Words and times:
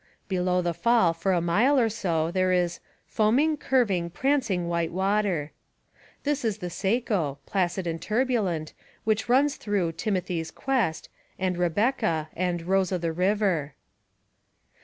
Below 0.29 0.63
the 0.63 0.73
fall 0.73 1.13
for 1.13 1.31
a 1.31 1.39
mile 1.41 1.77
or 1.79 1.87
so 1.87 2.31
there 2.31 2.51
is 2.51 2.79
"foaming, 3.05 3.55
curving, 3.55 4.09
prancing 4.09 4.67
white 4.67 4.91
water." 4.91 5.51
It 6.25 6.43
is 6.43 6.57
the 6.57 6.71
Saco, 6.71 7.37
placid 7.45 7.85
and 7.85 8.01
turbulent, 8.01 8.73
which 9.03 9.29
runs 9.29 9.57
through 9.57 9.91
Timothy's 9.91 10.49
Quest 10.49 11.07
and 11.37 11.55
Rebecca 11.55 12.29
and 12.35 12.63
Rose 12.63 12.91
o} 12.91 12.97
the 12.97 13.13
River. 13.13 13.75